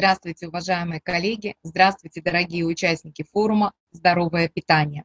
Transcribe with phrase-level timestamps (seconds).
[0.00, 5.04] Здравствуйте, уважаемые коллеги, здравствуйте, дорогие участники форума «Здоровое питание».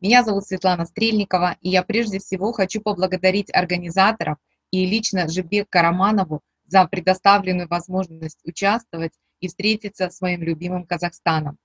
[0.00, 4.38] Меня зовут Светлана Стрельникова, и я прежде всего хочу поблагодарить организаторов
[4.70, 11.58] и лично Жибек Караманову за предоставленную возможность участвовать и встретиться с моим любимым Казахстаном.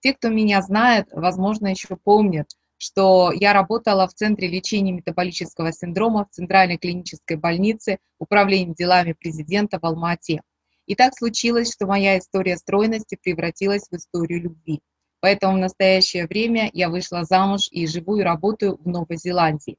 [0.00, 2.48] Те, кто меня знает, возможно, еще помнят,
[2.78, 9.78] что я работала в Центре лечения метаболического синдрома в Центральной клинической больнице Управления делами президента
[9.78, 10.40] в Алма-Ате.
[10.86, 14.80] И так случилось, что моя история стройности превратилась в историю любви.
[15.20, 19.76] Поэтому в настоящее время я вышла замуж и живу и работаю в Новой Зеландии.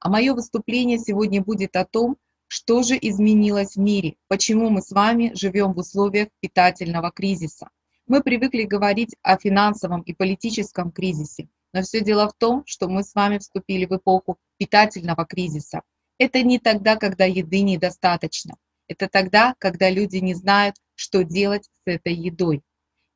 [0.00, 4.90] А мое выступление сегодня будет о том, что же изменилось в мире, почему мы с
[4.90, 7.70] вами живем в условиях питательного кризиса.
[8.06, 13.02] Мы привыкли говорить о финансовом и политическом кризисе, но все дело в том, что мы
[13.02, 15.80] с вами вступили в эпоху питательного кризиса.
[16.18, 18.56] Это не тогда, когда еды недостаточно.
[18.88, 22.62] Это тогда, когда люди не знают, что делать с этой едой.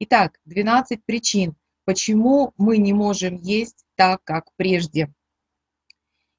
[0.01, 5.13] Итак, 12 причин, почему мы не можем есть так, как прежде.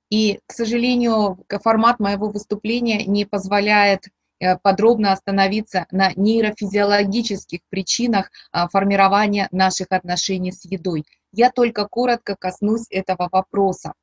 [0.10, 4.08] И, к сожалению, формат моего выступления не позволяет
[4.40, 11.06] э, подробно остановиться на нейрофизиологических причинах а, формирования наших отношений с едой.
[11.32, 13.94] Я только коротко коснусь этого вопроса.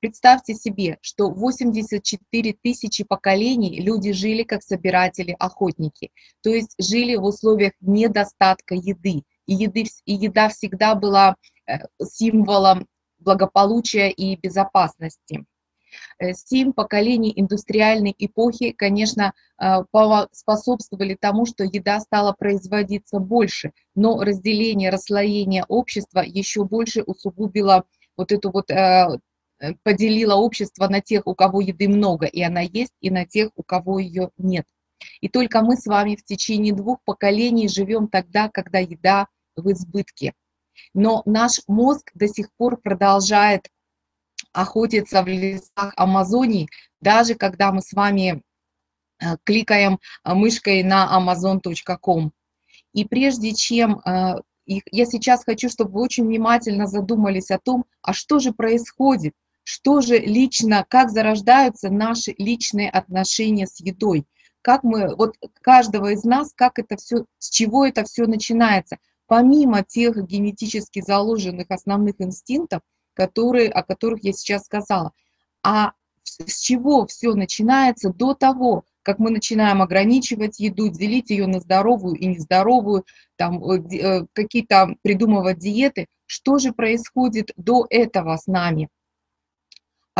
[0.00, 6.10] Представьте себе, что 84 тысячи поколений люди жили как собиратели-охотники,
[6.42, 9.24] то есть жили в условиях недостатка еды.
[9.46, 12.86] И, еды, и еда всегда была э, символом
[13.18, 15.44] благополучия и безопасности.
[16.18, 19.84] Э, семь поколений индустриальной эпохи, конечно, э,
[20.32, 27.84] способствовали тому, что еда стала производиться больше, но разделение, расслоение общества еще больше усугубило
[28.16, 28.70] вот эту вот
[29.82, 33.62] поделила общество на тех, у кого еды много, и она есть, и на тех, у
[33.62, 34.66] кого ее нет.
[35.20, 40.34] И только мы с вами в течение двух поколений живем тогда, когда еда в избытке.
[40.94, 43.68] Но наш мозг до сих пор продолжает
[44.52, 46.68] охотиться в лесах Амазонии,
[47.00, 48.42] даже когда мы с вами
[49.20, 52.32] э, кликаем э, мышкой на amazon.com.
[52.92, 54.00] И прежде чем
[54.66, 59.34] я сейчас хочу, чтобы вы очень внимательно задумались о том, а что же происходит,
[59.70, 64.26] что же лично, как зарождаются наши личные отношения с едой,
[64.62, 68.98] как мы, вот каждого из нас, как это все, с чего это все начинается,
[69.28, 72.80] помимо тех генетически заложенных основных инстинктов,
[73.14, 75.12] которые, о которых я сейчас сказала.
[75.62, 75.92] А
[76.24, 82.16] с чего все начинается до того, как мы начинаем ограничивать еду, делить ее на здоровую
[82.16, 83.04] и нездоровую,
[83.36, 88.88] там, э, э, какие-то придумывать диеты, что же происходит до этого с нами?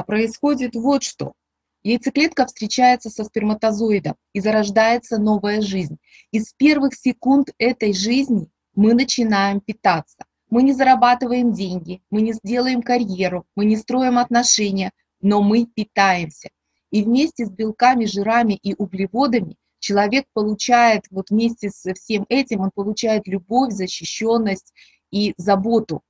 [0.00, 1.34] А происходит вот что.
[1.82, 5.98] Яйцеклетка встречается со сперматозоидом и зарождается новая жизнь.
[6.30, 10.24] И с первых секунд этой жизни мы начинаем питаться.
[10.48, 16.48] Мы не зарабатываем деньги, мы не сделаем карьеру, мы не строим отношения, но мы питаемся.
[16.90, 22.70] И вместе с белками, жирами и углеводами человек получает, вот вместе со всем этим, он
[22.74, 24.72] получает любовь, защищенность
[25.10, 26.00] и заботу.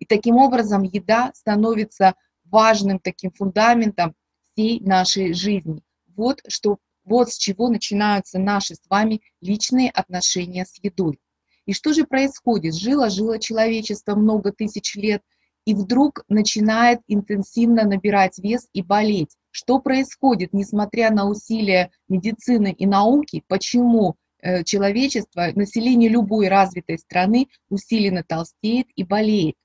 [0.00, 2.14] И таким образом еда становится
[2.50, 4.14] важным таким фундаментом
[4.52, 5.82] всей нашей жизни.
[6.16, 11.18] Вот, что, вот с чего начинаются наши с вами личные отношения с едой.
[11.66, 12.74] И что же происходит?
[12.74, 15.22] Жило-жило человечество много тысяч лет,
[15.66, 19.36] и вдруг начинает интенсивно набирать вес и болеть.
[19.50, 27.48] Что происходит, несмотря на усилия медицины и науки, почему э, человечество, население любой развитой страны
[27.68, 29.56] усиленно толстеет и болеет?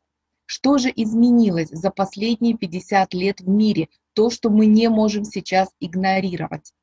[0.45, 3.89] Что же изменилось за последние 50 лет в мире?
[4.13, 6.73] То, что мы не можем сейчас игнорировать.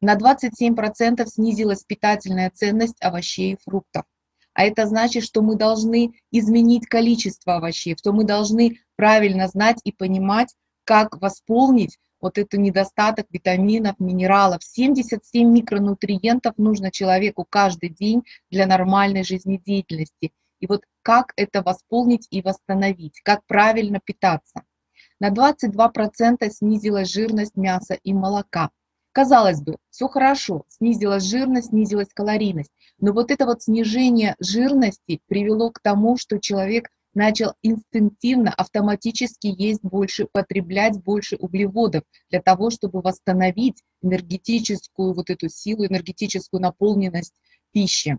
[0.00, 4.04] На 27% снизилась питательная ценность овощей и фруктов.
[4.52, 9.92] А это значит, что мы должны изменить количество овощей, что мы должны правильно знать и
[9.92, 14.64] понимать, как восполнить вот этот недостаток витаминов, минералов.
[14.64, 20.32] 77 микронутриентов нужно человеку каждый день для нормальной жизнедеятельности.
[20.60, 24.62] И вот как это восполнить и восстановить, как правильно питаться.
[25.20, 28.70] На 22% снизилась жирность мяса и молока.
[29.12, 32.70] Казалось бы, все хорошо, снизилась жирность, снизилась калорийность.
[32.98, 39.80] Но вот это вот снижение жирности привело к тому, что человек начал инстинктивно, автоматически есть
[39.82, 47.34] больше, потреблять больше углеводов для того, чтобы восстановить энергетическую вот эту силу, энергетическую наполненность
[47.72, 48.18] пищи.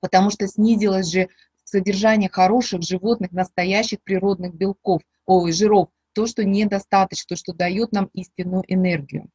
[0.00, 1.28] Потому что снизилось же
[1.70, 8.10] содержание хороших животных, настоящих природных белков, ой, жиров, то, что недостаточно, то, что дает нам
[8.12, 9.30] истинную энергию.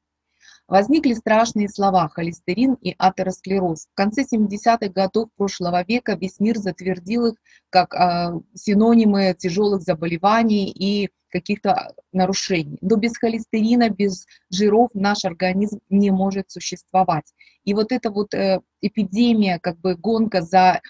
[0.68, 3.88] Возникли страшные слова холестерин и атеросклероз.
[3.92, 7.36] В конце 70-х годов прошлого века весь мир затвердил их
[7.70, 12.80] как э, синонимы тяжелых заболеваний и каких-то нарушений.
[12.82, 17.34] Но без холестерина, без жиров наш организм не может существовать.
[17.64, 20.82] И вот эта вот э, эпидемия, как бы гонка за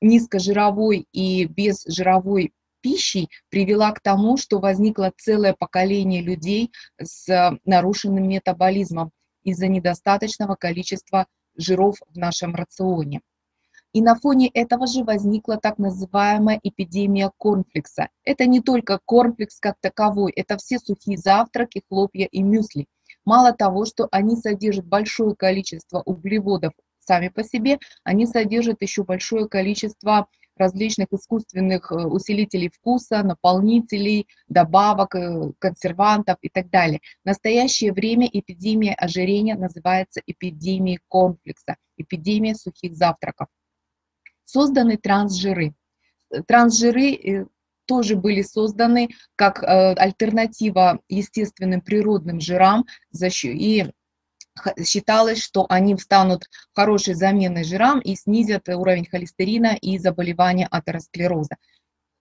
[0.00, 2.52] низкожировой и безжировой
[2.84, 6.70] пищей привела к тому, что возникло целое поколение людей
[7.00, 9.10] с э, нарушенным метаболизмом
[9.42, 11.26] из-за недостаточного количества
[11.56, 13.22] жиров в нашем рационе.
[13.94, 18.08] И на фоне этого же возникла так называемая эпидемия корнфлекса.
[18.24, 22.86] Это не только корнфлекс как таковой, это все сухие завтраки, хлопья и мюсли.
[23.24, 26.72] Мало того, что они содержат большое количество углеводов
[27.04, 35.14] сами по себе, они содержат еще большое количество различных искусственных э, усилителей вкуса, наполнителей, добавок,
[35.14, 37.00] э, консервантов и так далее.
[37.22, 43.48] В настоящее время эпидемия ожирения называется эпидемией комплекса, эпидемия сухих завтраков.
[44.44, 45.74] Созданы трансжиры.
[46.46, 47.46] Трансжиры э,
[47.86, 53.84] тоже были созданы как альтернатива естественным природным жирам и
[54.84, 61.56] считалось, что они станут хорошей заменой жирам и снизят уровень холестерина и заболевания атеросклероза.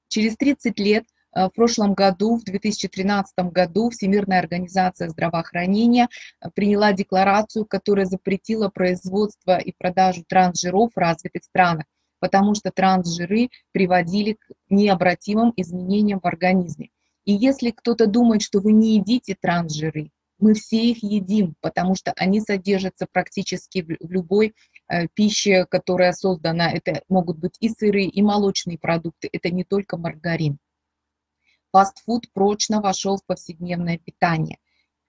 [0.07, 6.93] Через 30 лет, э, в прошлом году, в 2013 году, Всемирная организация здравоохранения э, приняла
[6.93, 11.85] декларацию, которая запретила производство и продажу трансжиров в развитых странах,
[12.19, 16.89] потому что трансжиры приводили к необратимым изменениям в организме.
[17.25, 20.11] И если кто-то думает, что вы не едите трансжиры,
[20.43, 24.53] мы все их едим, потому что они содержатся практически в любой
[24.89, 26.69] э, пище, которая создана.
[26.69, 30.57] Это могут быть и сырые, и молочные продукты, это не только маргарин.
[31.71, 34.57] Фастфуд прочно вошел в повседневное питание.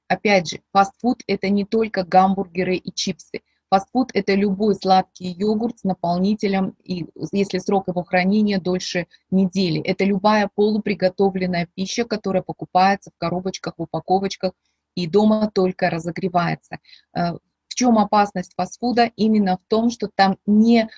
[0.07, 3.41] Опять же, фастфуд это не только гамбургеры и чипсы.
[3.71, 9.81] Фастфуд– это любой сладкий йогурт с наполнителем, и если срок его хранения дольше недели.
[9.81, 14.53] Это любая полуприготовленная пища, которая покупается в коробочках, в упаковочках–
[14.95, 16.79] и дома только разогревается.
[17.15, 17.33] Э,
[17.69, 19.11] в чем опасность фастфуда?
[19.17, 20.89] Именно в том, что там не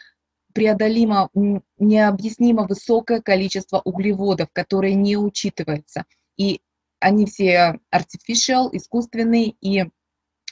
[0.52, 1.30] преодолимо,
[1.78, 6.04] необъяснимо высокое количество углеводов, которые не учитываются.
[6.36, 6.60] И
[7.00, 9.84] они все artificial, искусственные, и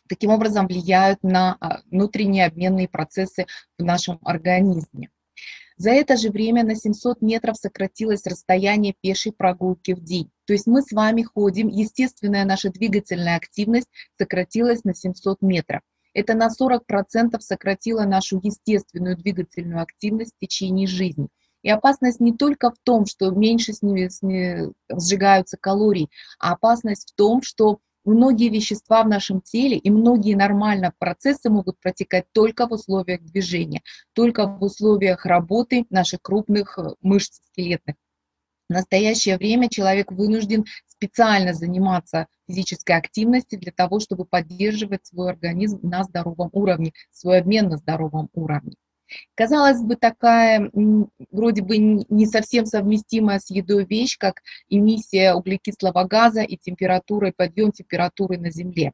[0.09, 3.47] таким образом влияют на а, внутренние обменные процессы
[3.79, 5.11] в нашем организме.
[5.77, 10.31] За это же время на 700 метров сократилось расстояние пешей прогулки в день.
[10.47, 13.89] То есть мы с вами ходим, естественная наша двигательная активность
[14.19, 15.81] сократилась на 700 метров.
[16.13, 21.29] Это на 40% сократило нашу естественную двигательную активность в течение жизни.
[21.63, 27.17] И опасность не только в том, что меньше с ними сжигаются калории, а опасность в
[27.17, 32.73] том, что многие вещества в нашем теле и многие нормально процессы могут протекать только в
[32.73, 33.83] условиях движения,
[34.13, 37.97] только в условиях работы наших крупных э, мышц скелетных.
[38.75, 46.03] Настоящее время человек вынужден специально заниматься физической активностью для того, чтобы поддерживать свой организм на
[46.03, 48.75] здоровом уровне, свой обмен на здоровом уровне.
[49.37, 50.73] Казалось бы, такая
[51.31, 57.71] вроде бы не совсем совместимая с едой вещь, как эмиссия углекислого газа и температура, подъем
[57.71, 58.93] температуры на Земле.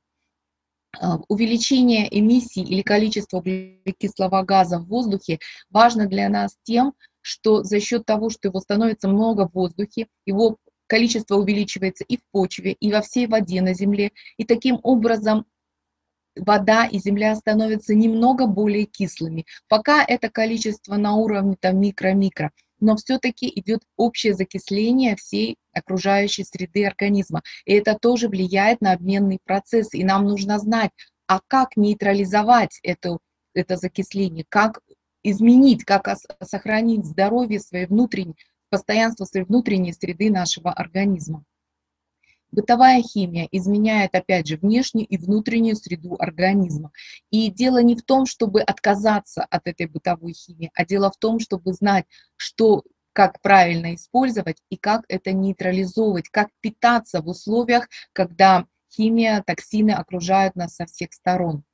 [0.99, 5.39] А, увеличение эмиссии или количества углекислого газа в воздухе
[5.71, 10.59] важно для нас тем, что за счет того, что его становится много в воздухе, его
[10.87, 15.47] количество увеличивается и в почве, и во всей воде на Земле, и таким образом
[16.37, 19.47] вода и земля становятся немного более кислыми.
[19.69, 22.51] Пока это количество на уровне там микро-микро,
[22.81, 27.43] но все-таки идет общее закисление всей окружающей среды организма.
[27.67, 29.93] И это тоже влияет на обменный процесс.
[29.93, 30.91] И нам нужно знать,
[31.27, 33.19] а как нейтрализовать это,
[33.55, 34.81] это закисление, как
[35.23, 36.09] изменить, как
[36.43, 38.37] сохранить здоровье своей внутренней,
[38.69, 41.45] постоянство своей внутренней среды нашего организма.
[42.53, 46.91] Бытовая химия изменяет, опять же, внешнюю и внутреннюю среду организма.
[47.31, 51.39] И дело не в том, чтобы отказаться от этой бытовой химии, а дело в том,
[51.39, 58.67] чтобы знать, что как правильно использовать и как это нейтрализовывать, как питаться в условиях, когда
[58.93, 61.65] химия, токсины окружают нас со всех сторон.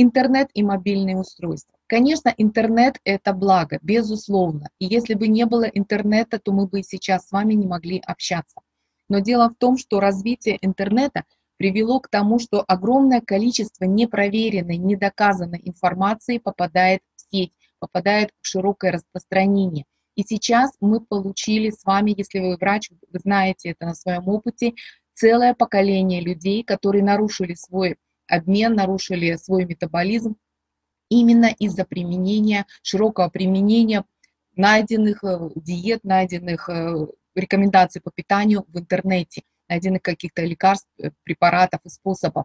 [0.00, 1.74] Интернет и мобильные устройства.
[1.88, 4.68] Конечно, интернет– это благо, безусловно.
[4.78, 8.60] И если бы не было интернета, то мы бы сейчас с вами не могли общаться.
[9.08, 11.24] Но дело в том, что развитие интернета
[11.56, 18.92] привело к тому, что огромное количество непроверенной, недоказанной информации попадает в сеть, попадает в широкое
[18.92, 19.84] распространение.
[20.14, 24.74] И сейчас мы получили с вами, если вы врач, вы знаете это на своем опыте,
[25.14, 27.96] целое поколение людей, которые нарушили свой
[28.28, 30.36] обмен, нарушили свой метаболизм
[31.08, 34.04] именно из-за применения, широкого применения
[34.56, 41.80] найденных э, диет, найденных э, рекомендаций по питанию в интернете, найденных каких-то лекарств, э, препаратов
[41.84, 42.44] и способов.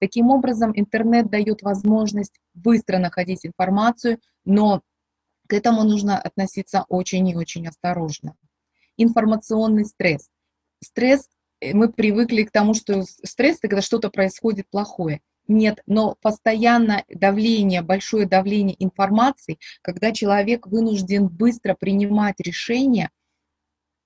[0.00, 4.82] Таким образом, интернет дает возможность быстро находить информацию, но
[5.46, 8.34] к этому нужно относиться очень и очень осторожно.
[8.96, 10.28] Информационный стресс.
[10.82, 11.28] Стресс,
[11.72, 15.20] мы привыкли к тому, что стресс– это когда что-то происходит плохое.
[15.48, 23.10] Нет, но постоянно давление, большое давление информации, когда человек вынужден быстро принимать решения,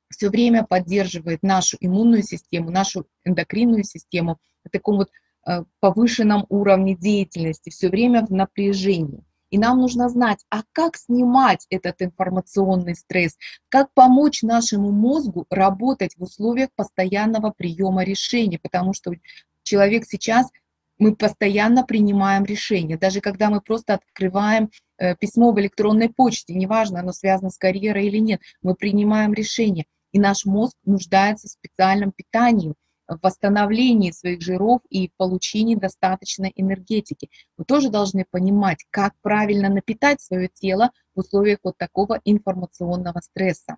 [0.09, 5.11] все время поддерживает нашу иммунную систему, нашу эндокринную систему на таком вот
[5.47, 9.25] э, повышенном уровне деятельности, все время в напряжении.
[9.57, 13.39] И нам нужно знать, а как снимать этот информационный стресс,
[13.71, 19.15] как помочь нашему мозгу работать в условиях постоянного приема решений, потому что
[19.63, 20.51] человек сейчас
[20.99, 22.99] мы постоянно принимаем решения.
[22.99, 28.09] Даже когда мы просто открываем э, письмо в электронной почте, неважно, оно связано с карьерой
[28.09, 29.87] или нет, мы принимаем решения.
[30.13, 32.75] И наш мозг нуждается в специальном питании,
[33.09, 37.31] в восстановлении своих жиров и в получении достаточной энергетики.
[37.57, 43.77] Вы тоже должны понимать, как правильно напитать свое тело в условиях вот такого информационного стресса.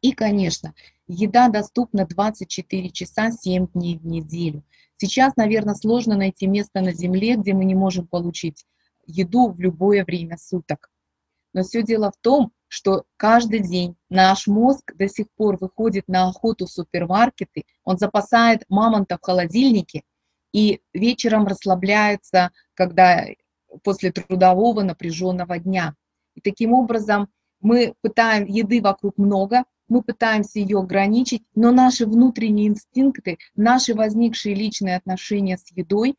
[0.00, 0.74] И, конечно,
[1.06, 4.62] еда доступна 24 часа 7 дней в неделю.
[4.96, 8.66] Сейчас, наверное, сложно найти место на Земле, где мы не можем получить
[9.06, 10.90] еду в любое время суток.
[11.52, 16.28] Но все дело в том, что каждый день наш мозг до сих пор выходит на
[16.28, 20.02] охоту в супермаркеты, он запасает мамонта в холодильнике
[20.52, 23.26] и вечером расслабляется, когда
[23.82, 25.94] после трудового напряженного дня.
[26.34, 27.28] И таким образом
[27.60, 34.54] мы пытаем еды вокруг много, мы пытаемся ее ограничить, но наши внутренние инстинкты, наши возникшие
[34.54, 36.16] личные отношения с едой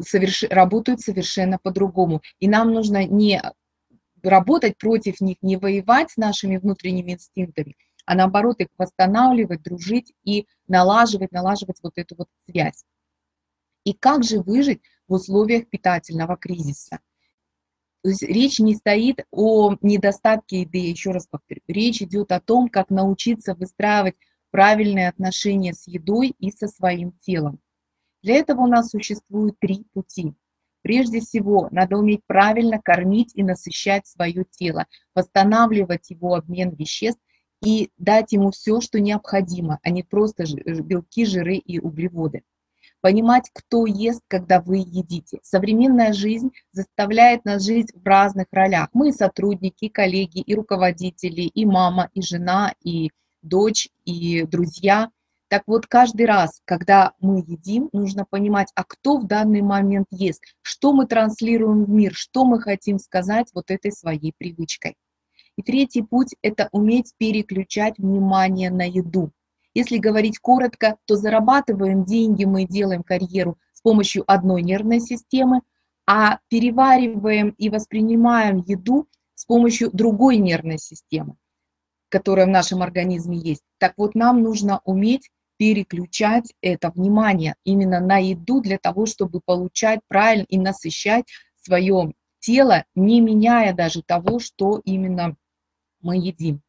[0.00, 0.42] соверш...
[0.50, 2.22] работают совершенно по-другому.
[2.40, 3.40] И нам нужно не
[4.28, 10.46] работать против них, не воевать с нашими внутренними инстинктами, а наоборот их восстанавливать, дружить и
[10.68, 12.84] налаживать, налаживать вот эту вот связь.
[13.84, 17.00] И как же выжить в условиях питательного кризиса?
[18.02, 22.68] То есть речь не стоит о недостатке еды, еще раз повторю, речь идет о том,
[22.68, 24.14] как научиться выстраивать
[24.50, 27.58] правильные отношения с едой и со своим телом.
[28.22, 30.34] Для этого у нас существует три пути.
[30.82, 37.20] Прежде всего, надо уметь правильно кормить и насыщать свое тело, восстанавливать его обмен веществ
[37.64, 40.44] и дать ему все, что необходимо, а не просто
[40.82, 42.42] белки, жиры и углеводы
[43.06, 45.38] понимать, кто ест, когда вы едите.
[45.42, 48.88] Современная жизнь заставляет нас жить в разных ролях.
[48.92, 53.10] Мы сотрудники, и коллеги, и руководители, и мама, и жена, и
[53.42, 55.10] дочь, и друзья.
[55.48, 60.42] Так вот, каждый раз, когда мы едим, нужно понимать, а кто в данный момент ест,
[60.62, 64.96] что мы транслируем в мир, что мы хотим сказать вот этой своей привычкой.
[65.56, 69.30] И третий путь– это уметь переключать внимание на еду.
[69.72, 75.60] Если говорить коротко, то зарабатываем деньги, мы делаем карьеру с помощью одной нервной системы,
[76.06, 81.36] а перевариваем и воспринимаем еду с помощью другой нервной системы,
[82.08, 83.62] которая в нашем организме есть.
[83.78, 90.00] Так вот, нам нужно уметь переключать это внимание именно на еду для того, чтобы получать
[90.08, 91.24] правильно и насыщать
[91.62, 95.36] свое тело, не меняя даже того, что именно
[96.00, 96.62] мы едим.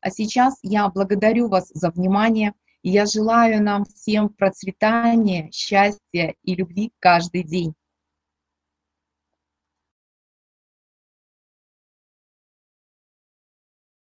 [0.00, 2.52] А сейчас я благодарю вас за внимание,
[2.82, 7.74] и я желаю нам всем процветания, счастья и любви каждый день.